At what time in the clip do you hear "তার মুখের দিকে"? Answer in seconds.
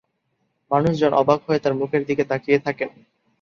1.63-2.23